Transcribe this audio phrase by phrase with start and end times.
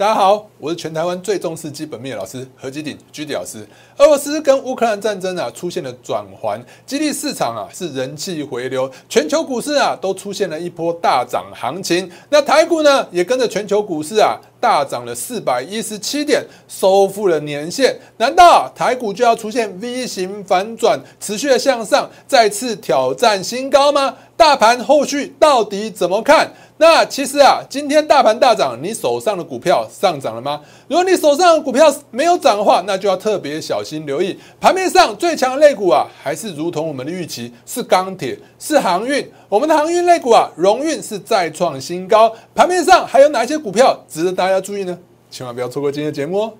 [0.00, 3.68] 大家好，我是全台湾最重视基本面的老师何基鼎居迪老师。
[3.98, 12.10] 俄罗斯跟乌克兰战争啊出现了转环，激励市场啊是人气回流，全球股市啊都出现了一波大涨行情。
[12.30, 17.98] 那台股呢也跟着全球股市啊大涨了四百一十七点，收复了年线。
[18.18, 24.14] 难道台股就要出现 V 型反转，持续的向上，再次挑战新高吗？
[24.36, 26.50] 大盘后续到底怎么看？
[26.78, 30.60] 那其实啊，今天大盘大涨，你手上的股票上涨了吗？
[30.88, 34.38] 如果你手上的股票没有涨的话，那就要特别小心留意。
[34.58, 39.30] 盘面上最强的类股啊，还是如同我们的预期，是钢铁，是航运。
[39.50, 42.32] 我们的航运类股啊，荣运是再创新高。
[42.54, 44.96] 盘面上还有哪些股票值得大家注意呢？
[45.28, 46.52] 千万不要错过今天的节目哦。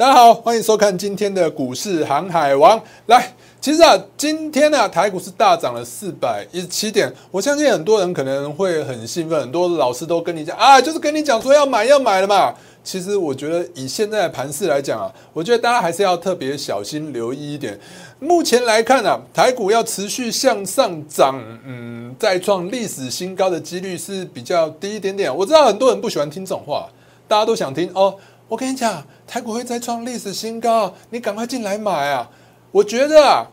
[0.00, 2.80] 大家好，欢迎收看今天的股市航海王。
[3.04, 7.12] 来，其实啊，今天呢，台股是大涨了四百一十七点。
[7.30, 12.54] 我相信很多人可能会很兴奋，很多老师都跟你讲啊，就是跟你讲说要买要买了嘛。
[12.82, 17.78] 其实我觉得以现在的盘势来讲啊，我觉得大家还是要特别小心留意一点。
[18.20, 25.36] 目前来看啊，台股要持续向上涨，嗯，再创历史新高的几率是比较低一点点。
[25.36, 26.88] 我知道很多人不喜欢听这种话，
[27.28, 28.16] 大家都想听哦。
[28.50, 32.28] 我跟你讲，台股会再创历史新高，你赶快进来买啊！
[32.72, 33.46] 我觉得啊，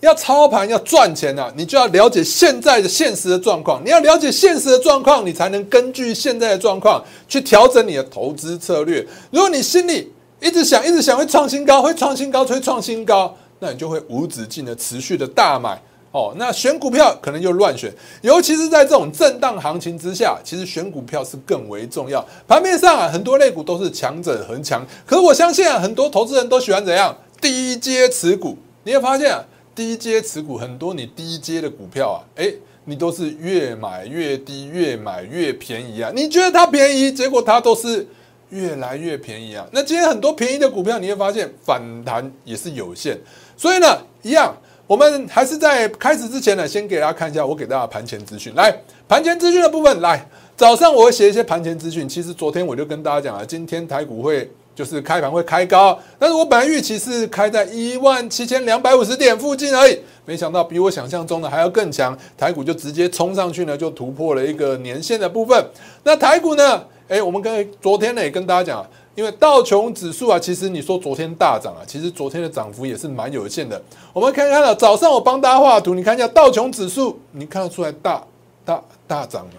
[0.00, 3.84] 要操盘要赚钱啊，你就要了解现在的现实的状况。
[3.84, 9.06] 你要了解现实的状况，你才能根据现在的状况去调整你的投资策略。
[9.30, 10.10] 如果你心里
[10.40, 15.78] 一直想、一直想会创新高、会创新高、会创新高，那你就会无止境的持续的大买。
[16.10, 17.92] 哦，那选股票可能就乱选，
[18.22, 22.26] 尤其是在这种震荡行情之下，其实选股票是更为重要。
[22.46, 28.56] 盘面上啊，很多类股都是强者恒强，可是我相信啊，很多投资人都喜欢怎样低阶持股。
[28.84, 32.50] 你会发现啊，低阶持股很多，你低阶的股票啊，哎，
[32.86, 36.10] 你都是越买越低，越买越便宜啊。
[36.14, 38.08] 你觉得它便宜，结果它都是
[38.48, 39.66] 越来越便宜啊。
[39.72, 43.18] 那今天很多便宜的股票，你会发现反弹也是有限，
[43.58, 43.86] 所以呢，
[44.22, 44.56] 一样。
[44.88, 48.54] 我们还是在开始之前呢，先给大家看一下我给大家盘前资讯。
[48.54, 48.74] 来，
[49.06, 50.26] 盘前资讯的部分，来，
[50.56, 52.08] 早上我会写一些盘前资讯。
[52.08, 65.62] 其实昨天我就跟大家讲了，今天台股会就是开盘会开高，但是我本来预期是开在一万七千两百五十点附近而已，没想到比我想象中的还要更强，台股就直接冲上去呢，就突破了一个年线的部分。
[66.02, 66.82] 那台股呢？
[67.08, 68.86] 哎，我们跟昨天呢也跟大家讲。
[69.18, 73.82] 因为道琼指数啊，其实你说昨天大涨啊，其实昨天的涨幅也是蛮有限的。
[74.12, 78.22] 我们看看了早上我帮大家画图，你看一下道琼指数，你看得出来大
[78.64, 79.54] 大大涨吗？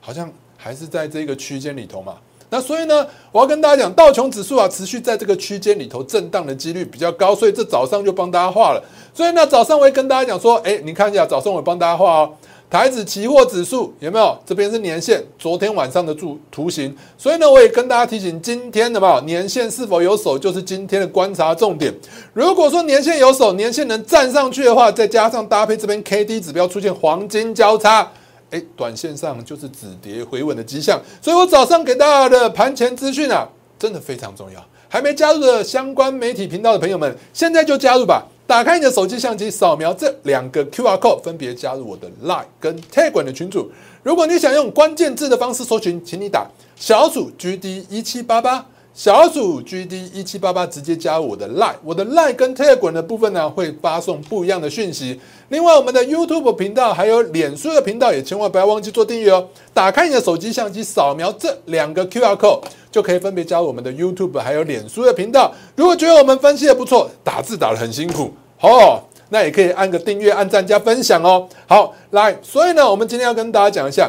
[0.00, 2.14] 好像还是在这个区间里头嘛。
[2.48, 8.82] 那所以呢，我要跟大家讲，道琼指数啊，持续在这个区间里头震荡的几率比较高，所以这早上就帮大家画了。
[9.12, 12.32] 所以呢，早上我会跟大家讲说，哎，你看一下，早上我帮大家画哦。
[12.72, 14.34] 台子期货指数有没有？
[14.46, 16.96] 这边是年线，昨天晚上的图图形。
[17.18, 21.92] 所以呢，我也跟大家提醒，今天的嘛年线是否有手，就是今天的观察重点。
[22.32, 28.10] 如果说年线有手，年线能站上去的话，再加上搭配这边 K D 指标出现黄金交叉，
[28.48, 30.98] 哎，短线上就是止跌回稳的迹象。
[31.20, 33.46] 所以我早上给大家的盘前资讯啊，
[33.78, 34.58] 真的非常重要。
[34.88, 38.26] 还没加入的相关媒体频道的朋友们，现在就加入吧。
[38.52, 43.72] 打开你的手机相机，扫描这两个 Q R code，分别加入我的 Line 跟 teg 轮的群组。
[44.02, 46.46] 如果你想用关键字的方式搜寻，请你打
[46.76, 51.76] 小鼠 G D 一七八八，小鼠 G D 一七八八，直接加入我的 Line。
[51.82, 55.18] 我的 Line 跟 teg 轮的部分呢，会发送不一样的讯息。
[55.48, 59.48] 另外，我们的 YouTube 频道还有脸书的频道，也千万不要忘记做订阅哦。
[59.72, 62.64] 打开你的手机相机，扫描这两个 Q R code。
[62.92, 65.50] 就可以分别加入我们的 YouTube 还有脸书的频道。
[65.74, 68.30] 如果觉得我们分析的不错，打字打的很辛苦
[68.62, 71.48] 哦，那也可以按个订阅、按赞加分享哦。
[71.66, 74.08] 好，来，所以呢，我们今天要跟大家讲一下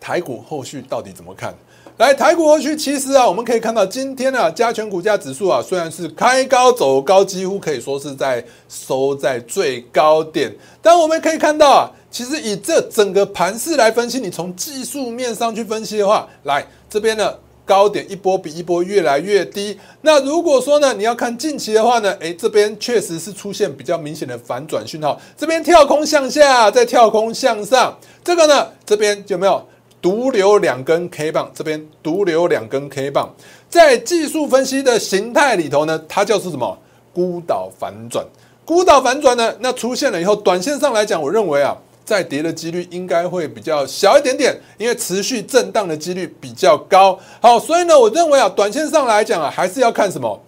[0.00, 1.54] 台股后续到底怎么看。
[1.98, 10.50] 来，台股后续其实啊，我们可以看到今天啊，加权股价指数啊，虽然是开高走高，几乎可以说是在收在最高点，
[10.80, 17.34] 但我们可以看到啊，其实以这整个盘势来分析，你从技术面上去分析的话，来这边呢。
[17.68, 19.78] 高点一波比一波越来越低。
[20.00, 25.20] 那如果说呢，你要看近期的话呢，诶，这边确实是出现比较明显的反转讯号。
[25.36, 27.94] 这边跳空向下，再跳空向上，
[28.24, 29.62] 这个呢，这边有没有
[30.00, 31.52] 独留两根 K 棒？
[31.54, 33.34] 这边独留两根 K 棒，
[33.68, 36.78] 在技术分析的形态里头呢，它叫做什么？
[37.12, 38.24] 孤岛反转。
[38.64, 41.76] 孤岛反转呢，那出现了以后，短线上来讲，我认为啊。
[42.08, 47.18] 再跌的几率应该会比较小一点点，因为持续震荡的几率比较高。
[47.38, 50.42] 好，所以呢，我认为啊，短线上来讲啊，还是要看什么？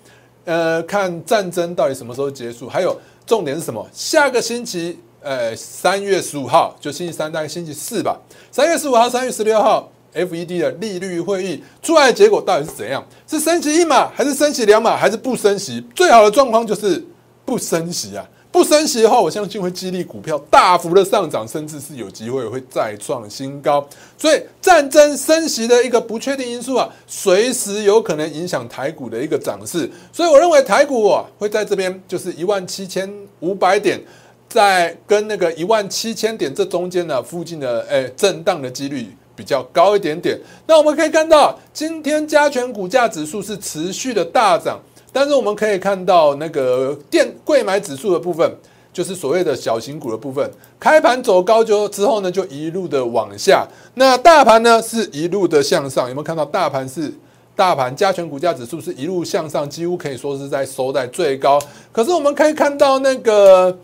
[0.46, 3.86] 呃，看战争到底什么时候结束，还有重点是什么？
[3.92, 8.18] 下个星期，呃，三月十五号，就星期三，大概星期四吧。
[8.50, 13.06] 三月十五号、三月十六号，FED 的利率会议出来的结果到底是怎样？
[13.26, 15.84] 是升息一码，还是升息两码，还是不升息？
[15.94, 17.04] 最好的状况就是
[17.44, 18.26] 不升息啊！
[18.52, 23.87] 不升息的话，我相信会激励股票大幅的上涨，甚至是有机会会再创新高。
[24.19, 29.88] 所以，战争升息的一个不确定因素啊，随时有可能影响台股的一个涨势。
[30.12, 33.08] 所以，我认为台股啊会在这边就是一万七千
[33.38, 34.00] 五百点，
[34.49, 39.06] 在跟那个一万七千点这中间呢附近的诶震荡的几率
[39.37, 40.37] 比较高一点点。
[40.67, 44.81] 那我们可以看到，今天加权股价指数是持续的大涨。
[45.12, 48.48] 但是我们可以看到，那个电贵买指数的部分，
[48.92, 50.48] 就是所谓的小型股的部分，
[50.78, 53.66] 开盘走高就之后呢，就一路的往下。
[53.94, 56.08] 那大盘呢，是一路的向上。
[56.08, 57.12] 有没有看到大盘是
[57.56, 61.60] 大盘加权股价指数是一路向上，几乎可以说是在收在最高。
[61.92, 63.76] 可是我们可以看到那个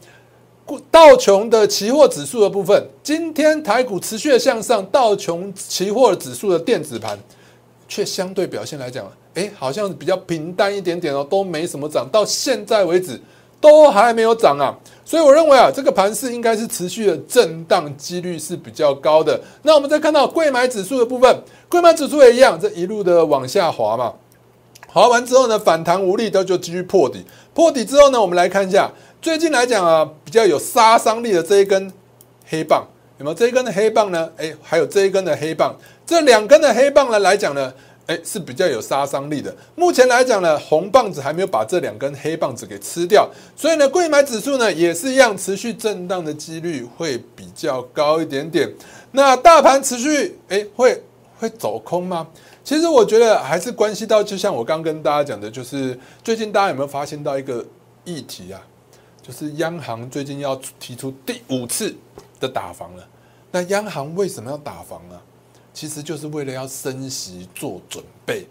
[0.91, 7.19] 道琼的期货指数的部分，今天台股持续的向上，道琼期货指数的电子盘
[7.89, 9.11] 却相对表现来讲。
[9.35, 13.21] 哎，好像比较平淡一点点哦，都没什么涨，到现在为止
[13.61, 14.75] 都还没有涨啊，
[15.05, 19.39] 所以我认为啊，这个盘势应该是持续的震荡几率是比较高的。
[19.63, 24.15] 那我们再看到贵买指数的部分，贵买指数也一样，这一路的往下滑嘛，
[24.89, 28.91] 滑完之后呢，反弹无力，都就继续破底，破底之后呢，我们来看一下
[29.21, 31.93] 最近来讲啊，比较有杀伤力的这一根
[32.47, 32.87] 黑棒，
[33.19, 34.31] 有没有这一根的黑棒呢？
[34.37, 35.75] 哎，还有这一根的黑棒，
[36.07, 37.73] 这两根的黑棒呢来讲呢？
[38.07, 39.53] 哎，是比较有杀伤力的。
[39.75, 48.73] 目前来讲呢，红棒子还没有把这两根黑棒子给吃掉，所以呢，贵买指数呢也是一样，持续震荡的几率会比较高一点点。
[49.11, 51.03] 那大盘持续哎会
[51.41, 52.29] 会走空吗？
[52.63, 57.65] 其实我觉得还是关系到，就像我刚跟大家讲的，就是最近大家有没有发现到一个
[58.05, 58.61] 议题啊？
[59.27, 61.93] 就是央行最近要提出第五次
[62.39, 63.05] 的打房了。
[63.51, 65.19] 那央行为什么要打房呢？
[65.75, 68.47] 其实就是为了要升息做准备，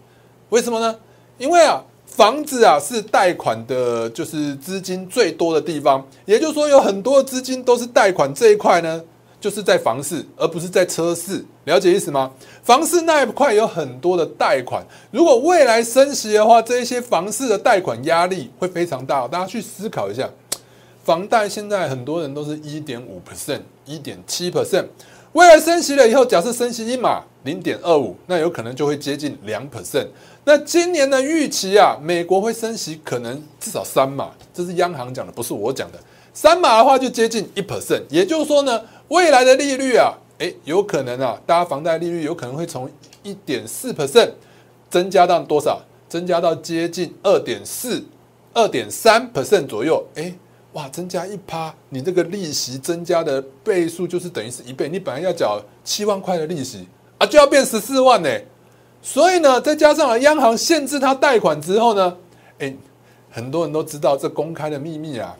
[0.50, 0.94] 为什么呢？
[1.38, 6.06] 因为啊，房子啊是贷款的，就是资金最多的地方。
[6.26, 9.02] 也就是说，有很多资金都是贷款这一块呢，
[9.40, 11.42] 就是在房市，而不是在车市。
[11.64, 12.30] 了解意思吗？
[12.62, 19.26] 房市那一块有很多的贷款，如果未来升息的话，这一些房市的贷款压力会非常大。
[19.26, 20.30] 大家去思考一下，
[21.06, 24.86] 房贷现在很多人都是一点五 percent、一点七 percent。
[25.34, 30.08] 未来升息了以后，假设升息一码零点二五，那有可能就会接近两 percent。
[30.44, 35.98] 那今年的预期啊，美国会升息可能至少三码，这是央行讲的，不是我讲的。
[36.34, 42.90] 三码的话就接近一 percent，也就是说呢，未来的利率啊，诶，有可能啊，大家房贷利率有可能会从
[43.22, 44.30] 一点四 percent
[44.90, 45.80] 增加到多少？
[46.08, 48.04] 增加到接近二点四、
[48.52, 50.34] 二点三 percent 左右，诶。
[50.76, 54.90] 哇，增加一趴，你这个利息增加的倍数就是等于是一倍。
[54.90, 56.86] 你本来要缴七万块的利息
[57.16, 58.28] 啊，就要变十四万呢。
[59.00, 62.14] 所以呢，再加上了央行限制他贷款之后呢，
[62.58, 62.74] 哎，
[63.30, 65.34] 很多人都知道这公开的秘密啊，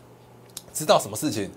[0.73, 1.51] 知道什么事情？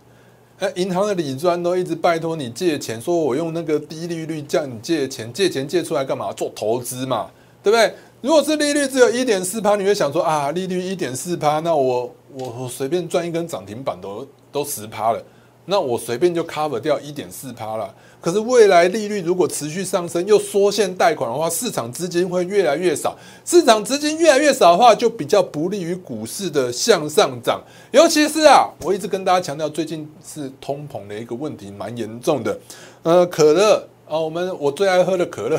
[0.59, 6.31] 哎，银行的理专都一直拜托你借钱，说我用那个低利率叫你借钱，借钱借出来干嘛？
[6.35, 7.31] 做投资嘛，
[7.62, 7.94] 对不对？
[8.21, 15.23] 如果是利率只有一点四趴，你会想说啊，利率一点四趴，那我我我随便赚一根涨停板都都十趴了，
[15.65, 17.95] 那我随便就 cover 掉一点四趴了。
[18.21, 23.16] 可是未来利率如果持续上升，又缩限贷款的话，市场资金会越来越少。
[23.47, 27.62] 市场资金越来越少的话，就比较不利于股市的向上涨。
[27.93, 32.59] 尤其是啊，我一直跟大家强调，最近是通膨的一个问题蛮严重的。
[33.02, 35.59] 呃，可乐啊，我们我最爱喝的可乐，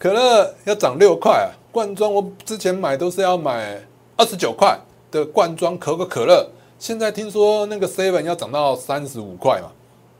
[0.00, 1.54] 可乐要涨六块啊。
[1.70, 3.80] 罐装我之前买都是要买
[4.16, 4.76] 二十九块
[5.10, 6.48] 的罐装可口可乐，
[6.78, 9.68] 现在听说那个 seven 要涨到三十五块嘛，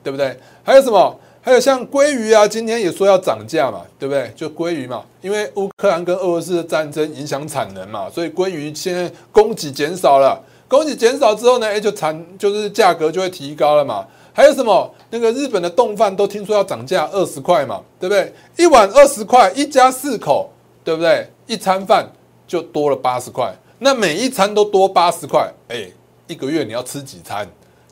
[0.03, 0.39] 对不对？
[0.63, 1.19] 还有什么？
[1.41, 4.31] 还有像鲑鱼啊，今天也说要涨价嘛，对不对？
[4.37, 14.07] 就鲑鱼嘛，因为乌克兰跟俄罗斯的战争影响产能嘛，所以鲑鱼现在供给减少了，供给减少之后呢，哎，就产就是价格就会提高了嘛。
[14.35, 14.95] 还有什么？
[15.11, 18.33] 那个日本的冻饭都听说要涨价二十块嘛，对不对？
[18.57, 20.51] 一碗二十块，一家四口，
[20.85, 21.27] 对不对？
[21.47, 22.07] 一餐饭
[22.47, 25.89] 就多了八十块，那每一餐都多八十块，哎，
[26.27, 27.49] 一个月你要吃几餐，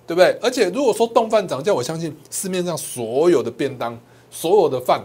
[0.06, 0.36] 对不对？
[0.42, 3.98] 而且如果说冻饭涨价，我相信市面上所有的便当、
[4.30, 5.00] 所有的饭、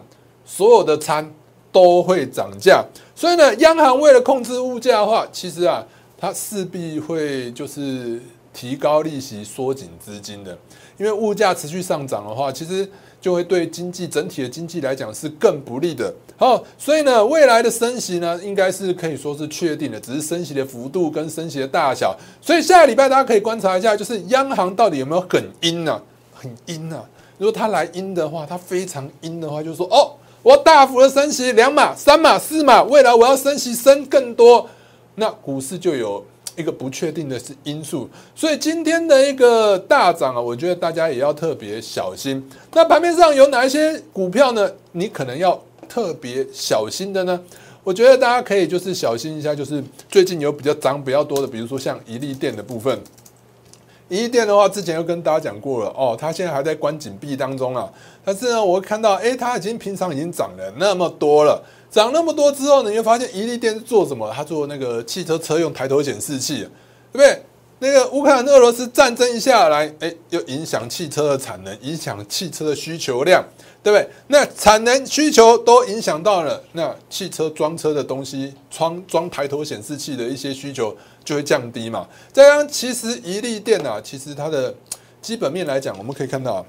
[0.45, 1.31] 所有的餐
[1.71, 2.83] 都会涨价。
[3.15, 5.85] 所以呢，央行为了控制物价的话，其实啊，
[6.17, 8.19] 它势必会就是
[8.51, 10.57] 提高利息、缩紧资金的。
[10.97, 12.89] 因为物价持续上涨的话，其实
[13.21, 16.11] 就会对经济整体的经济来讲是更不利的。
[16.35, 22.17] 好，所以呢，未来的升息呢，应该是可以说是确定的，只是升息的幅度跟升息的大小。
[22.41, 26.01] 所以下个礼拜大家可以观察一下，就是央行到底有没有很阴呢？
[26.33, 26.99] 很阴呢？
[27.37, 34.67] 如果它来阴的话，它非常阴的话，就是说哦，我大幅的升息两码、三码、四码，未来我要升息升更多，
[35.15, 36.25] 那股市就有。
[36.57, 42.45] 一个不确定的是因素，所以今天的一个大涨啊，我觉得大家也要特别小心。
[42.73, 44.69] 那盘面上有哪一些股票呢？
[44.91, 47.39] 你可能要特别小心的呢？
[47.83, 52.99] 我觉得大家可以就是小心一下，就是最近有比较涨比较多的，比如说像一利电的部分。
[54.09, 57.89] 一利电的话，之前又跟大家讲过了哦，它现在还在关紧闭当中啊。
[58.25, 61.63] 但是呢，我看到哎，它已经平常已经涨了那么多了。
[61.91, 64.31] 涨那么多之后呢，你会发现宜利电是做什么？
[64.33, 66.59] 它做那个汽车车用抬头显示器，
[67.11, 67.41] 对不对？
[67.79, 73.43] 那个乌克兰、俄罗斯战争一下来，哎，又影响汽车的产能，影响汽车的需求量，
[73.81, 74.07] 对不对？
[74.27, 80.95] 那产能需求都影响到了，那汽车装车的东西，装装抬头显示器的一些需求
[81.25, 82.07] 就会降低嘛。
[82.31, 84.73] 这样其实宜利电啊，其实它的
[85.19, 86.63] 基本面来讲，我们可以看到，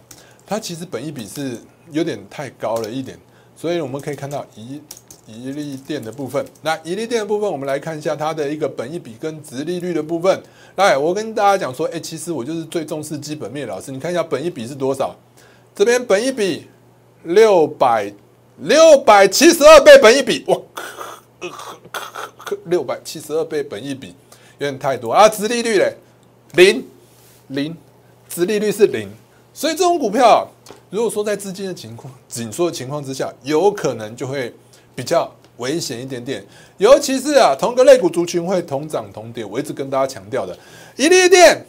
[0.47, 1.59] 它其实本益比是
[1.91, 3.19] 有点太高了一点，
[3.55, 4.81] 所以我们可以看到宜。
[5.27, 10.43] 一利电的部分，那一利电的部分，我们来看一下它的一个本益比跟值利率的部分。
[10.75, 13.69] 来，我跟大家讲说，哎，其实我就是最重视基本面。
[13.69, 15.15] 老师，你看一下本益比是多少？
[15.75, 16.67] 这边本益比
[17.23, 18.13] 六百
[18.59, 20.57] 六百七十二倍本益比，哇，
[22.65, 24.09] 六百七十二倍本益比
[24.59, 25.29] 有点太多啊！
[25.29, 25.95] 值利率嘞，
[26.55, 26.85] 零
[27.49, 27.77] 零，
[28.29, 29.09] 值利率是零，
[29.55, 30.51] 所以这种股票，
[30.91, 34.53] 如果说在资金的情况紧缩的情况之下，有可能就会。
[34.95, 36.45] 比较危险一点点，
[36.79, 39.45] 尤其是啊，同个类股族群会同涨同跌。
[39.45, 40.57] 我一直跟大家强调的，
[40.97, 41.65] 一利电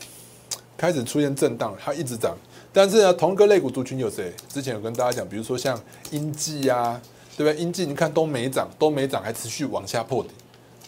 [0.78, 2.36] 开始出现震荡，它一直涨。
[2.72, 4.34] 但是呢，同个类股族群有谁？
[4.50, 5.80] 之前有跟大家讲，比如说像
[6.12, 7.00] 英记啊，
[7.38, 7.62] 对不对？
[7.62, 10.30] 英记你看都没涨，都没涨，还持续往下破底，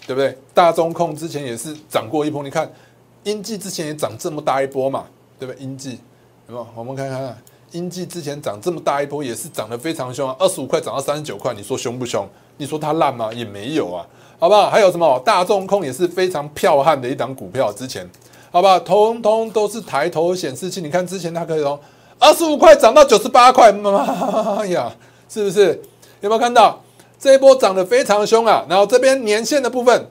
[0.07, 0.35] 对不对？
[0.53, 2.71] 大中控之前也是涨过一波，你看
[3.23, 5.05] 英记之前也涨这么大一波嘛，
[5.37, 5.63] 对不对？
[5.63, 5.99] 英记
[6.47, 6.67] 有没有？
[6.75, 7.37] 我们看看。
[7.75, 12.25] 经济之前涨这么大一波，也是涨得非常凶啊，二十五块涨到三十九块，你说凶不凶？
[12.55, 13.29] 你说它烂吗？
[13.33, 14.07] 也没有啊，
[14.39, 14.69] 好不好？
[14.69, 18.09] 还有什么大众控也是非常彪悍的一档股票，之前
[18.49, 18.79] 好不好？
[18.79, 21.77] 通通都是抬头显示器，你看之前它可以从
[22.17, 24.89] 二十五块涨到九十八块，妈呀，
[25.27, 25.77] 是不是？
[26.21, 26.81] 有没有看到
[27.19, 28.65] 这一波涨得非常凶啊？
[28.69, 30.09] 然后这边年线的部分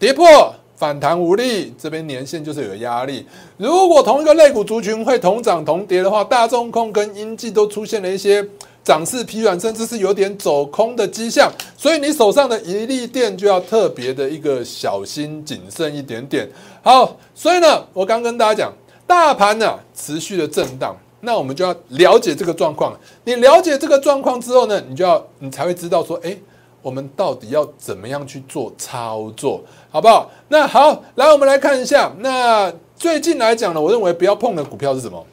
[0.00, 0.52] 跌破。
[0.76, 3.24] 反弹无力，这边年线就是有压力。
[3.56, 8.44] 如果同一个类股族群会同涨同跌的话，大众控跟英记都出现了一些
[8.82, 11.50] 涨势疲软，甚至是有点走空的迹象。
[11.76, 16.48] 所以你手上的一利电就要特别的一个小心谨慎一点点。
[16.82, 18.72] 好，所以呢，我刚跟大家讲，
[19.06, 22.92] 大盘呢持续的震荡，那我们就要了解这个状况。
[23.24, 26.36] 你了解这个状况之后呢，你就要你才会知道说，哎。
[26.84, 30.30] 我们到底要怎么样去做操作，好不好？
[30.48, 32.12] 那好，来我们来看一下。
[32.18, 35.26] 那最近来讲呢，我认为不要碰的股票是什么？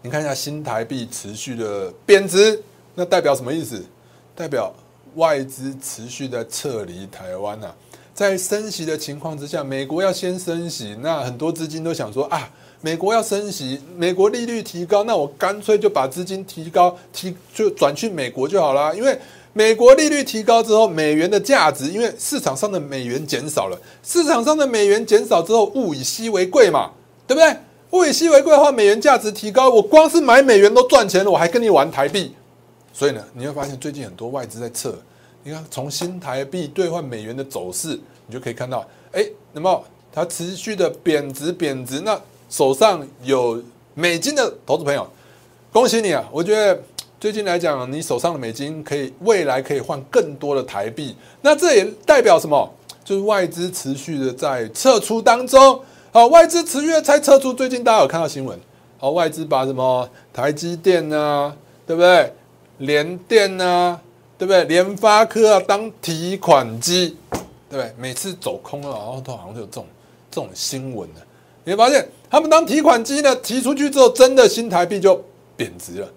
[0.00, 2.62] 你看一下新台币持续的贬值，
[2.94, 3.84] 那代表什么意思？
[4.34, 4.72] 代表
[5.16, 7.74] 外资持续的撤离台湾啊。
[8.14, 12.48] 在升息的情况之下，美国要先升息，那很多资金都想说啊，
[12.80, 19.20] 美国要升息，美国利率提高，那我干脆就把资金提高，提就转去美国就好了，因为。
[19.52, 26.92] 美国利率提高之后，美元的价值，因为市场上的美元减少了，市场上的美元减少之后，物以稀为贵嘛，
[27.26, 27.56] 对不对？
[27.90, 32.34] 物以稀为贵的话，美元价值提高，我光是买美元都赚钱了，我还跟你玩台币，
[32.92, 34.94] 所以呢，你会发现最近很多外资在撤。
[35.42, 43.60] 你看，从新台币兑换美元的走势，你就可以看到，哎，那么它持续的贬值，贬值，那手上有
[43.94, 45.08] 美金的投资朋友，
[45.72, 46.28] 恭喜你啊！
[46.30, 46.80] 我觉得。
[47.20, 52.72] 最近来讲，你手上的美金可以未来可以换更多的台币，那这也代表什么？
[53.04, 55.80] 就是外资持续的在撤出当中。
[56.12, 57.52] 好，外资持续的在撤出。
[57.52, 58.56] 最近大家有看到新闻？
[58.98, 61.52] 好，外资把什么台积电啊，
[61.84, 62.32] 对不对？
[62.78, 64.00] 联电啊，
[64.38, 64.62] 对不对？
[64.66, 67.16] 联发科啊，当提款机，
[67.68, 67.92] 对不对？
[67.98, 69.86] 每次走空了，然后都好像有这种
[70.30, 71.20] 这种新闻的。
[71.64, 75.20] 你会发现，他们当提款机呢提出去之后，真的新台币就
[75.56, 76.08] 贬值了。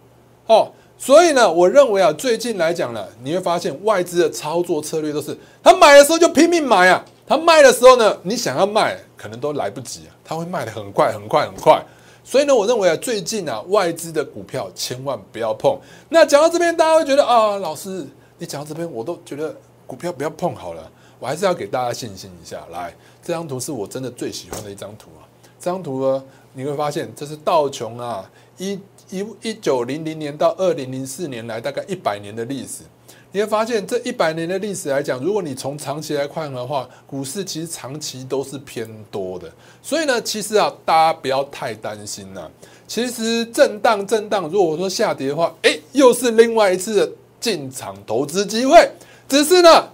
[0.46, 0.72] 哦。
[1.02, 11.84] 所以呢，我认为啊，最近来讲呢，你会发现外资的操作策略都是，他买的时候就拼命买啊，他卖的时候呢，你想要卖可能都来不及啊，他会卖的很快很快很快。
[12.24, 15.76] 所以呢，我认为啊，最近啊，外资的股票千万不要碰。
[16.10, 18.06] 那讲到这边，大家会觉得啊，老师，
[18.38, 19.56] 你讲到这边，我都觉得
[19.88, 20.88] 股票不要碰好了。
[21.18, 22.64] 我还是要给大家信心一下。
[22.72, 22.94] 来，
[23.24, 25.26] 这张图是我真的最喜欢的一张图啊，
[25.60, 28.30] 这张图呢，你会发现这是道琼啊，
[28.62, 32.84] 一一一九零零年到二零零四年来大概一百年的历史。
[33.32, 39.50] 你会发现，这一百年的历史来讲，如果你从长期来看的话，股市其实长期都是偏多的。
[39.82, 42.48] 所以呢，其实啊，大家不要太担心呐。
[42.86, 48.88] 其实震荡震荡，如果说下跌的话，哎，又是另外一次的进场投资机会。
[49.30, 49.88] 只是呢，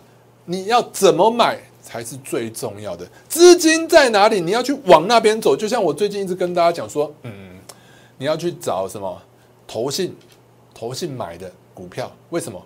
[0.46, 3.08] 你要怎么买才是最重要的？
[3.30, 4.42] 资金在哪里？
[4.42, 5.56] 你要去往那边走。
[5.56, 7.32] 就像我最近一直跟大家讲说，嗯，
[8.18, 9.22] 你要去找什么
[9.68, 10.16] 投信，
[10.74, 12.62] 投信买的股票，为什么？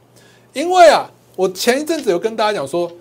[0.53, 2.91] 因为啊，我前一阵子有跟大家讲说，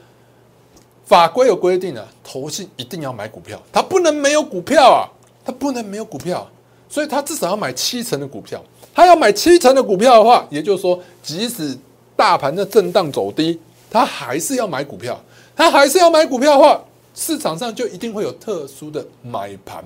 [1.04, 5.06] 法规有规定啊，投信一定要买股票，它不能没有股票啊，
[5.44, 6.48] 它不能没有股票，
[6.88, 8.62] 所以它至少要买七成的股票。
[8.92, 11.78] 它要买七成的股票的话，也就是说，即使
[12.16, 15.18] 大盘的震荡走低，它还是要买股票。
[15.54, 16.82] 它还是要买股票的话，
[17.14, 19.84] 市场上就一定会有特殊的买盘。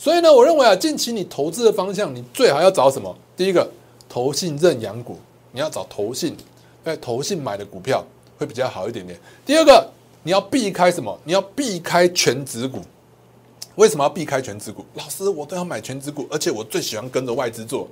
[0.00, 3.14] 所以呢，我认为啊，近期你投资的方向，你最好要找什么？
[3.36, 3.70] 第一个，
[4.08, 5.18] 投信认养股，
[5.52, 6.34] 你要找投信。
[6.82, 8.02] 在投信买的股票
[8.38, 9.20] 会比较好一点点。
[9.44, 9.86] 第二个，
[10.22, 11.14] 你要避开什么？
[11.24, 12.80] 你要避开全指股。
[13.74, 14.86] 为什么要避开全指股？
[14.94, 17.86] 老师，我都要买全指股，而且我最喜欢跟着外资做。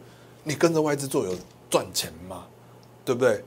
[0.45, 1.37] 你跟着外资做有
[1.69, 2.47] 赚钱吗？
[3.05, 3.45] 对不对？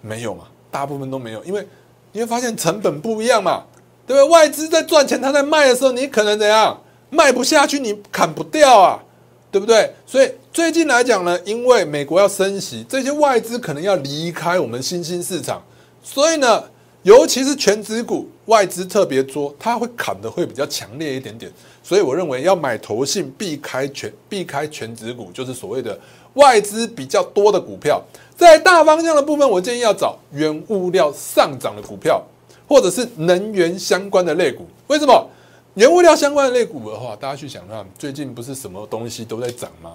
[0.00, 1.68] 没有嘛，大部分都没有，因为
[2.12, 3.64] 你会发现成本不一样嘛，
[4.06, 4.30] 对不对？
[4.30, 9.02] 外资在赚钱，他在卖的时候，你可能怎样卖不下去，你砍不掉啊。
[9.50, 9.90] 对不对？
[10.06, 15.62] 所以最近来讲呢，因为美国要升息，这些外资可能要离开我们新兴市场，
[16.02, 16.62] 所以呢，
[17.02, 21.50] 尤其是全指股，外资特别多，它会砍的会比较强烈一点点。
[21.82, 25.98] 所以我认为要买投信，避开全避开全指股，就是所谓的
[26.34, 28.02] 外资比较多的股票。
[28.36, 32.22] 在大方向的部分，我建议要找原物料上涨的股票，
[32.68, 34.66] 或者是能源相关的类股。
[34.88, 35.26] 为什么？
[35.74, 39.94] 原物料相关的类股的话，大家去想看，最近不是什么东西都在涨吗？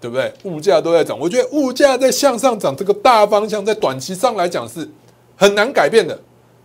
[0.00, 0.32] 对不对？
[0.44, 4.88] 物价都在涨，我觉得物价在向上涨这个大方向，在短期上来讲是
[5.36, 6.18] 很难改变的，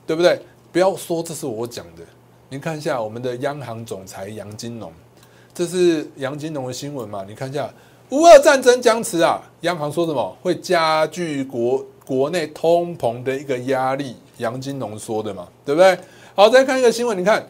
[0.07, 0.39] 对不对？
[0.71, 2.03] 不要说这是我讲的，
[2.47, 4.93] 你看一下我们的央行总裁杨金龙，
[5.53, 7.25] 这是杨金龙的新闻嘛？
[7.27, 7.69] 你看一下，
[8.11, 14.15] 乌俄战争僵持啊，央行说什么会加剧国国内通膨的一个压力？
[14.37, 15.97] 杨金龙说的嘛，对不对？
[16.35, 17.45] 好，再看一个新闻，你看。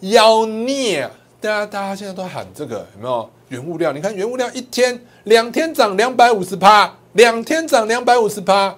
[0.00, 1.08] 妖孽！
[1.40, 3.92] 大家大家现在都喊这个有没有原物料？
[3.92, 8.74] 你看原物料一天两天涨两百五十趴，两天涨两百五十趴，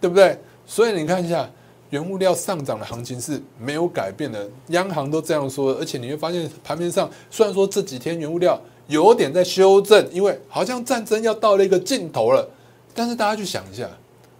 [0.00, 0.38] 对不对？
[0.66, 1.48] 所以你看一下
[1.90, 5.74] 原物料上涨的行情是没有改变的，央行都这样说。
[5.74, 12.48] 而且你会发现盘面上虽然说这几天原物料有点在修正，因为好像战争要到了一个尽头了，
[12.94, 13.88] 但是大家去想一下，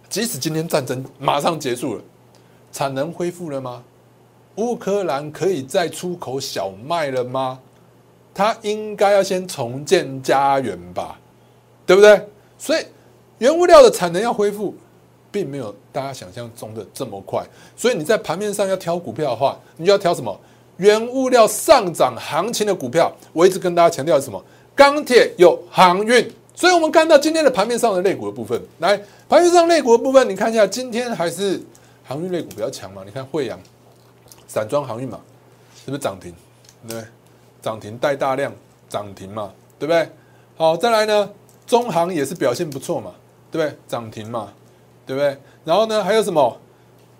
[0.09, 2.01] 即使今天战争马上结束了，
[2.71, 3.83] 产能恢复了吗？
[4.55, 7.59] 乌克兰可以再出口小麦了吗？
[8.33, 11.17] 他应该要先重建家园吧，
[11.85, 12.21] 对不对？
[12.57, 12.85] 所以
[13.37, 14.75] 原物料的产能要恢复，
[15.31, 17.45] 并没有大家想象中的这么快。
[17.77, 20.37] 所以你在盘面上要挑股票的话，你就要挑什么？
[20.77, 23.09] 原物料上涨行情的股票。
[23.31, 24.43] 我一直跟大家强调是什么？
[24.75, 26.29] 钢铁有航运。
[26.53, 28.97] 所以我们看到今天的盘面上的类股的部分，来
[29.29, 31.61] 盘面上类股的部分，你看一下，今天还是
[32.03, 33.01] 航运类股比较强嘛？
[33.05, 33.57] 你看惠阳。
[34.55, 35.19] 散装航运嘛，
[35.83, 36.33] 是不是涨停？
[36.87, 37.03] 对，
[37.61, 38.49] 涨停带大量
[38.87, 40.09] 涨停嘛，对不对？
[40.55, 41.29] 好，再来呢，
[41.67, 43.11] 中航也是表现不错嘛，
[43.51, 43.77] 对不对？
[43.85, 44.53] 涨停嘛，
[45.05, 45.37] 对不对？
[45.65, 46.57] 然后呢，还有什么？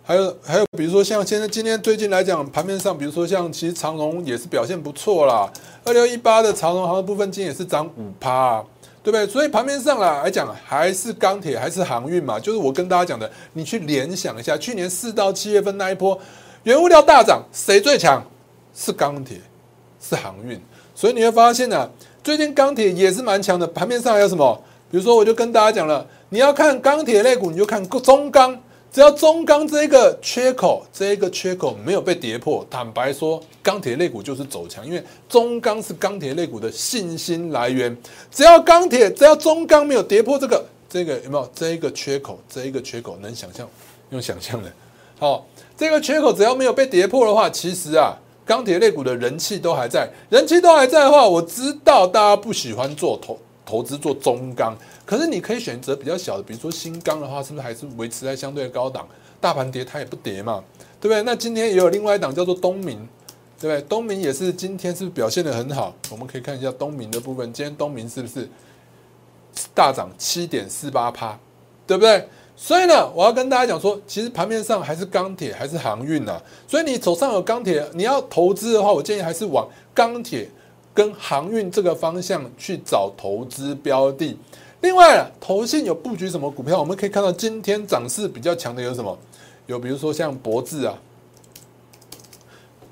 [0.02, 5.52] 还有还有，比如说像现在今天最近来讲，盘面上，比如说像其实长荣也是表现不错啦。
[5.84, 8.64] 二六一八的长荣航的部分今天也是涨五趴，
[9.04, 9.28] 对不对？
[9.28, 16.18] 所以盘面上啦来讲，还是钢铁还是航运嘛，就是我跟大家讲的，你去联想一下，去年四到七月份那一波。
[16.66, 18.26] 原物料大涨，谁最强？
[18.74, 19.40] 是钢铁，
[20.02, 20.60] 是航运。
[20.96, 21.88] 所以你会发现呢，
[22.24, 23.68] 最近钢铁也是蛮强的。
[23.68, 24.60] 盘面上还有什么？
[24.90, 28.60] 比如说，我就跟大家讲了，你要看钢铁类股，你就看中钢。
[28.92, 37.96] 只要中钢这一个缺口，这一个缺口没有被跌破，坦白说，钢铁类股就是走强，因为中钢是钢铁类股的信心来源。
[38.32, 42.40] 只要钢铁，只要中钢没有跌破这个，这个有没有这一个缺口？
[42.50, 43.70] 这一个缺口能想象？
[44.12, 44.72] 用想象的，
[45.20, 45.46] 好。
[45.78, 50.10] 这个缺口只要没有被跌破的话，其实啊，钢铁类股的人气都还在。
[50.30, 54.74] 人气都还在的话，我知道大家不喜欢做投投资做中钢，
[55.06, 59.06] 可是你可以选择比较小的，比如说新钢的话，是不是还是维持在相对高档？
[59.42, 60.64] 大盘跌它也不跌嘛，
[61.02, 61.22] 对不对？
[61.24, 62.98] 那今天也有另外一档叫做东明，
[63.60, 63.82] 对不对？
[63.82, 65.94] 东明也是今天是不是表现的很好？
[66.10, 68.48] 我们可以看一下东明的部分，今天东明是不是
[69.74, 71.38] 大涨七点四八趴，
[71.86, 72.26] 对不对？
[72.58, 76.42] 所以呢，我要跟大家讲说，其实盘面上还是钢铁还是航运呐。
[76.68, 80.50] 所以你手上有钢铁，你要投资的话，我建议还是往钢铁
[80.94, 84.38] 跟航运这个方向去找投资标的。
[84.82, 86.80] 另外，投信有布局什么股票？
[86.80, 89.18] 我们可以看到今天涨势比较强的有什么？
[89.68, 90.94] 有比如说像博智啊，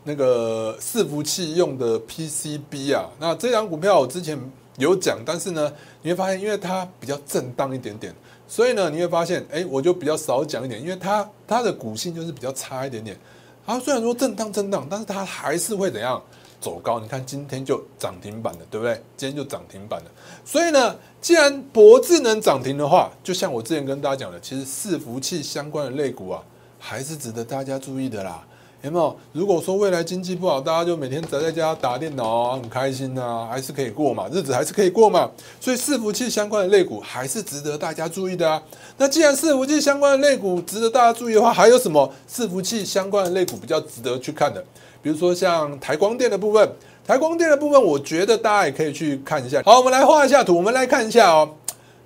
[0.03, 4.37] 那个伺服器用的 PCB 啊，那这张股票我之前
[4.77, 8.13] 有讲，但是呢，你会发现因为它比较震荡一点点，
[8.47, 13.17] 所以呢，你会发现，哎，我就比较少讲一点，因为它它的股性就是比较差一点点。
[13.65, 16.21] 它虽然说震荡震荡，但是它还是会怎样
[16.59, 16.99] 走高？
[16.99, 19.01] 你看今天就涨停板了，对不对？
[19.15, 20.11] 今天就涨停板了。
[20.43, 26.43] 所以呢，既然博智能涨停的话，就像我之前跟大家讲的，其实伺服器相关的类股啊，
[26.79, 28.45] 还是值得大家注意的啦。
[28.83, 29.15] 有没有？
[29.31, 35.31] 如果说未来经济不好，大家就每天宅在家打电脑啊，很开心啊，还是可以过嘛，日子还是可以过嘛。
[35.61, 38.61] 所以伺服器相关的类股还是值得大家注意的啊。
[38.97, 44.61] 那既然伺服器相关的类股值得大家注意的话，还有什么伺服器相关的类股比较值得去看的？
[45.01, 46.69] 比如说像台光电的部分，
[47.07, 49.61] 台光电的部分，我觉得大家也可以去看一下。
[49.63, 51.49] 好，我们来画一下图，我们来看一下哦。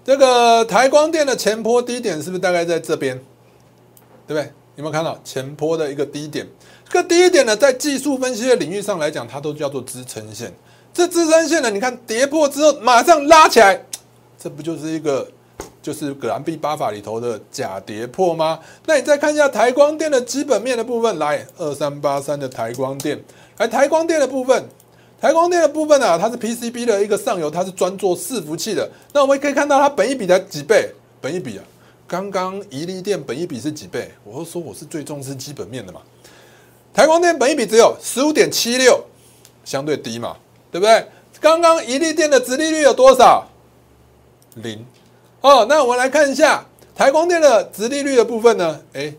[0.06, 3.20] 这个台光电的前坡低点是不是大概在这边？
[4.28, 4.52] 对不对？
[4.78, 6.48] 有没有看到前坡的一个低点？
[6.88, 10.54] 这个低点呢，在技术分析的领域上来讲，它都叫做支撑线。
[10.94, 13.84] 这支撑线呢，你看跌破之后马上拉起来，
[14.38, 15.28] 这不就是一个
[15.82, 18.60] 就是葛兰碧八法里头的假跌破吗？
[18.86, 23.20] 那你再看一下台光电的基本面的部分，来二三八三的台光电，
[23.58, 24.63] 来台光电的部分，
[25.20, 28.88] 台光电的部分啊，它是 PCB 的一个上游，它是专做伺服器的。
[29.12, 30.92] 那我们可以看到它本一比的几倍？
[31.20, 31.63] 本一比啊，
[32.08, 34.10] 刚刚宜利电本一比是几倍？
[34.24, 36.02] 我说我是最重视基本面的嘛。
[36.93, 39.04] 台光电本一比只有十五点七六，
[39.65, 40.38] 相对低嘛，
[40.72, 41.06] 对不对？
[41.41, 43.46] 刚刚一利电的殖利率有多少？
[44.56, 44.86] 零。
[45.41, 46.65] 哦，那我们来看一下
[46.96, 48.80] 台光电的殖利率的部分呢？
[48.93, 49.13] 诶，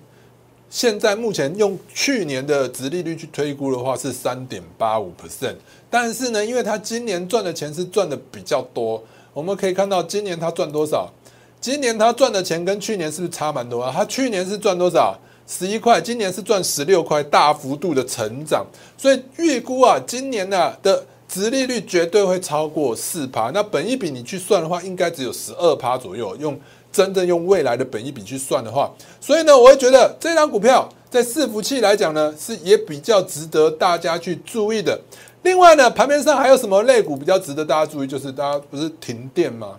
[0.70, 5.56] 现在目前用去年的殖利率去推估的话是三点八五 percent，
[5.90, 11.12] 但是呢，因为它今年赚的钱是赚的比较多，我们可以看到今年它赚多少？
[11.60, 13.92] 今年它赚的钱跟去年是不是差蛮多啊？
[13.94, 15.18] 它去年是赚多少？
[15.46, 18.66] 十一块，今年是赚十六块，大幅度的成长，
[18.98, 23.50] 所以预估啊，今年呢的殖利率绝对会超过四趴。
[23.54, 26.36] 那本一比你去算的话，应该只有十二趴左右。
[26.36, 26.58] 用
[26.92, 28.90] 真正用未来的本一比去算的话，
[29.20, 34.98] 所以呢，我会觉得这张股票在伺服器来讲呢，是也比较值得大家去注意的。
[35.42, 38.06] 另外呢，盘面上还有什么类股比较值得大家注意？
[38.06, 39.76] 就是大家不是停电吗？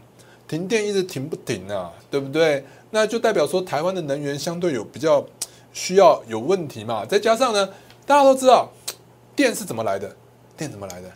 [0.49, 2.65] 停电一直停不停啊，对不对？
[2.91, 5.25] 那就代表说台湾的能源相对有比较。
[5.71, 7.05] 需要有问题嘛？
[7.05, 7.69] 再加上呢，
[8.03, 8.67] 大家都知道
[9.35, 10.12] 电是怎么来的？
[10.57, 11.07] 电怎么来的？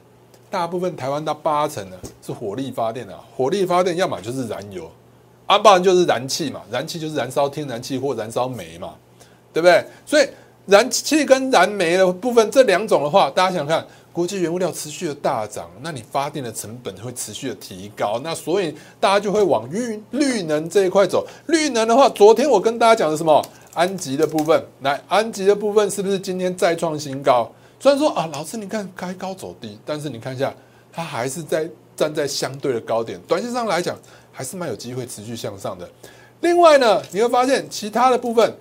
[0.47, 4.89] 大部分台湾到八成呢是火力发电的，火力发电要么就是燃油，
[5.47, 6.61] 啊，不然就是燃气嘛。
[6.69, 8.93] 燃气就是燃烧天然气或燃烧煤嘛，
[9.51, 9.83] 对不对？
[10.05, 10.29] 所以
[10.67, 13.83] 燃气跟燃煤的部分这两种的话，大家想看，
[14.13, 21.28] 国际原物料持续的大涨，那你发电的成本会持续的提高，那所以大家就会往绿绿能这一块走。
[21.47, 23.43] 绿能的话，昨天我跟大家讲的什么？
[23.73, 27.52] 安吉的部分，来，安吉的部分是不是今天再创新高？
[27.80, 30.54] 虽然说啊，老师你看开高走低，但是你看一下，
[30.91, 33.97] 它还是在站在相对的高点，短线上来讲
[34.32, 35.89] 还是蛮有机会持续向上的。
[36.41, 38.54] 另外呢，你会发现其他的部分，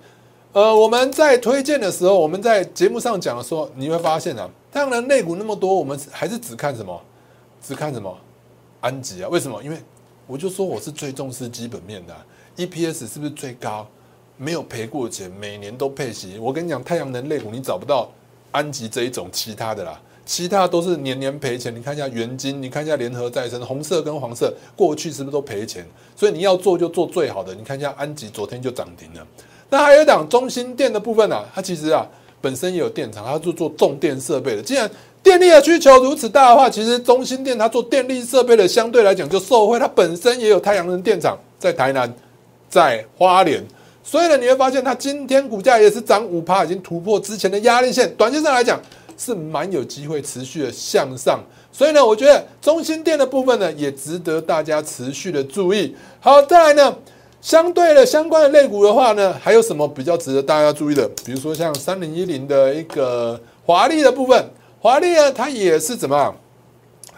[0.53, 7.01] 呃，我们在推荐的时候，我们在节目上讲的时候，你会发现啊，太阳能类股那么多，我们还是只看什么？
[7.59, 8.15] 只看什么？
[8.79, 9.29] 安吉啊？
[9.29, 9.63] 为什么？
[9.63, 9.77] 因为
[10.27, 12.15] 我就说我是最重视基本面的
[12.57, 13.87] ，EPS 是不是最高？
[14.37, 16.37] 没有赔过钱，每年都配息。
[16.37, 18.07] 我跟你讲，太阳能类股你找不到
[18.51, 21.75] 安吉这一种其他的啦，其他都是年年赔钱。
[21.75, 25.83] 你看一下元金，你看一下联合再生，红色跟黄色过去是不是都赔钱？
[26.15, 27.55] 所以你要做就做最好的。
[27.55, 29.27] 你看一下安吉昨天就涨停了。
[29.73, 32.07] 那还有一档中心电的部分啊，它其实啊
[32.39, 34.61] 本身也有电厂，它就做重电设备的。
[34.61, 34.87] 既然
[35.23, 42.13] 电力的需求如此大的话，其实中心电它做电力设备的相对来讲就受惠，它本身也有太阳能电厂在台南，
[42.69, 43.65] 在花莲。
[44.03, 48.13] 所以呢，你会发现它今天股价也是涨五趴，已经突破之前的压力线。
[48.15, 48.79] 短线上来讲
[49.17, 51.39] 是蛮有机会持续的向上。
[51.71, 55.95] 所以呢，我觉得中心店的部分呢也值得大家持续的注意。
[56.19, 56.95] 好，再来呢，
[57.43, 61.05] 相对的相关的类股的话呢，还有什么比较值得大家注意的？
[61.25, 66.33] 比如说像三零一零的一个华丽的部分，华丽呢它也是怎么？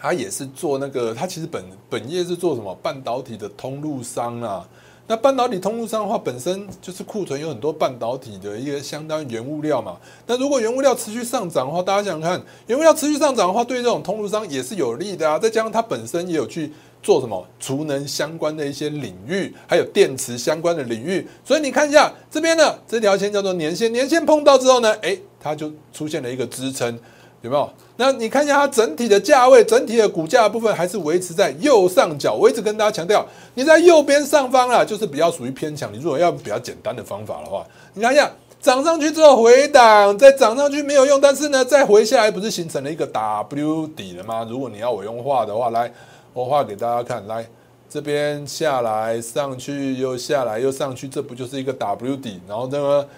[0.02, 4.66] 它也是做那个，它其实本本业是做什么半导体的通路商啊。
[5.06, 9.96] 那半导体通路商的话，本身就是库存有很多半导体的一个相当原物料嘛。
[10.26, 15.38] 那如果原物料持续上涨的话，大家想想看，原物料持续上涨的话，对这种通路商也是有利的啊。
[15.38, 16.72] 再加上它本身也有去
[17.06, 21.24] 做什么储能相关的一些领域，还有电池相关的领域。
[21.44, 26.98] 所以你看一下这边呢，这条线叫做年线，年线碰到之后呢，诶，它就出现了一个支撑。
[27.42, 27.70] 有没有？
[27.96, 32.34] 那你看一下它整体的价位，整体的股价部分还是维持在右上角。
[32.34, 35.92] 我一直跟大家强调，你在右边上方啊，就是比较属于偏强。
[35.92, 37.64] 你如果要比较简单的方法的话，
[37.94, 38.28] 你看一下
[38.60, 44.44] 涨上去之后回档，再涨上去没有用，但是呢再回下来，不是形成了一个 W 底了吗？
[44.50, 45.92] 如果你要我用画的话，来
[46.36, 47.48] 我画给大家看，来
[47.88, 52.38] 这边下来上去又下来又上去，这不就是一个 W 底？
[52.46, 53.08] 然后这个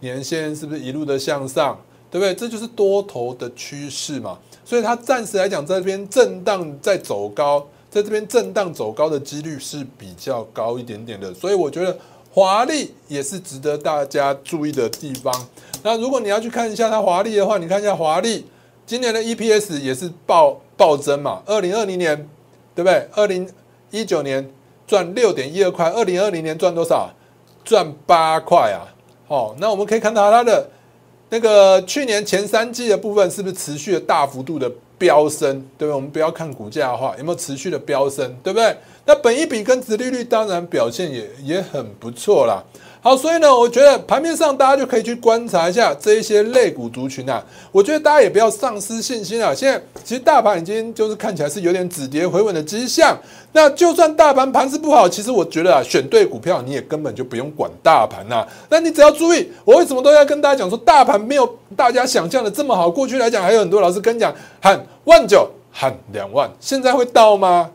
[0.00, 1.80] 年线是不是一路的向上？
[2.10, 2.34] 对不对？
[2.34, 11.96] 这就是多头的趋势嘛，所以它暂时来讲，在这边震荡在走高，在这边震荡走高的几率是比较高一点点的，所以我觉得
[12.30, 15.32] 华丽也是值得大家注意的地方。
[15.82, 18.44] 那如果你要去看一下它华丽的话，你看一下华丽
[18.84, 22.28] 今年的 EPS 也是暴暴增嘛，二零二零年
[22.76, 23.08] 对不对？
[23.14, 23.48] 二零
[23.90, 24.48] 一九年
[24.86, 27.10] 赚六点一二块，二零二零年赚多少？
[27.64, 28.86] 赚八块啊！
[29.26, 30.68] 好，那我们可以看到它的。
[31.28, 35.60] 那个去年前三季的部分是不是持续的大幅度的飙升？
[35.76, 35.94] 对不对？
[35.94, 38.32] 我们不要看股价的话，有没有持续的飙升？
[38.44, 38.76] 对不对？
[39.04, 42.62] 那本一比跟殖利率当然表现也也很不错啦。
[43.06, 47.40] 好，所以呢，我觉得盘面上大家就可以去观察一下这一些类股族群啊。
[47.70, 49.54] 我觉得大家也不要丧失信心啊。
[49.54, 53.16] 现在其实大盘已经就是看起来是有点止跌回稳的迹象。
[53.52, 58.44] 那就算大盘盘势不好，其实我觉得啊，选对股票你也根本就不用管大盘呐。
[58.68, 62.90] 那你只要注意，我为什么都要跟大家讲说，大盘没有大家想象的这么好。
[62.90, 67.70] 过去来讲，还有很多老师跟你讲喊万九喊两万，现在会到吗？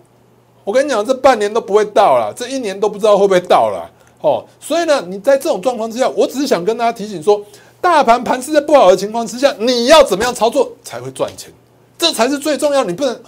[0.65, 3.89] 我跟你讲，这半年都不会到了，这一年都不知道会不会到了。
[4.21, 7.43] 哦，所以呢，你在这种状况之下，我只是想跟大家提醒说，
[7.81, 11.51] 大盘盘势在不好的情况之下，你要怎么样操作才会赚钱？
[11.97, 12.83] 这才是最重要。
[12.83, 13.19] 你不能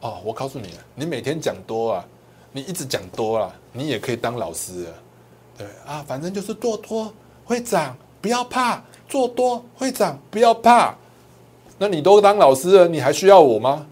[0.00, 2.04] 哦，我告诉你，你每天讲多啊，
[2.52, 4.86] 你一直讲多啊，你也可以当老师。
[5.58, 7.12] 对啊，反正就是做多
[7.44, 10.96] 会涨，不要怕；做多会涨，不要怕。
[11.78, 13.86] 那你都当老师了，你还需要我吗？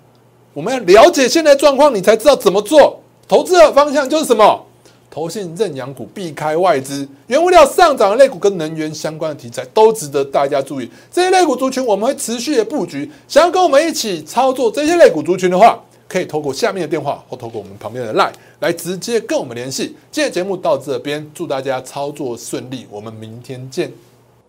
[0.52, 3.00] 我们要了解现在状况，你才知道怎么做。
[3.28, 4.66] 投资的方向就是什么？
[5.10, 10.88] 投信认养股避开外资，原物料上涨的类股跟能源相关的题材都值得大家注意。
[11.10, 13.10] 这些类股族群我们会持续的布局。
[13.26, 15.76] 想要跟我们一起操作这些类股族群的话，
[16.08, 19.96] 可以透过下面的电话或透过我们旁边的 LINE 来直接跟我们联系。
[20.12, 23.92] 今天节目到这边，祝大家操作顺利，我们明天见。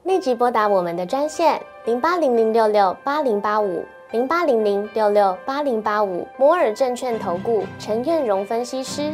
[0.04, 3.84] 立即拨打我们的专线零八零零六六八零八五。
[4.12, 9.14] 零八零零六六八零八五摩尔证券投顾陈彦荣分析师，